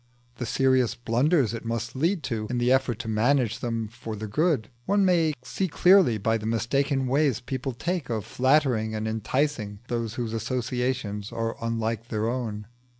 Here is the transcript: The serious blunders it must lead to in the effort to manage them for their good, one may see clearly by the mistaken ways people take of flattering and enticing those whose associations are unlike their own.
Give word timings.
The 0.37 0.47
serious 0.47 0.95
blunders 0.95 1.53
it 1.53 1.63
must 1.63 1.95
lead 1.95 2.23
to 2.23 2.47
in 2.49 2.57
the 2.57 2.71
effort 2.71 2.97
to 3.01 3.07
manage 3.07 3.59
them 3.59 3.87
for 3.87 4.15
their 4.15 4.27
good, 4.27 4.71
one 4.87 5.05
may 5.05 5.35
see 5.43 5.67
clearly 5.67 6.17
by 6.17 6.39
the 6.39 6.47
mistaken 6.47 7.05
ways 7.05 7.39
people 7.39 7.73
take 7.73 8.09
of 8.09 8.25
flattering 8.25 8.95
and 8.95 9.07
enticing 9.07 9.77
those 9.89 10.15
whose 10.15 10.33
associations 10.33 11.31
are 11.31 11.55
unlike 11.63 12.07
their 12.07 12.27
own. 12.27 12.65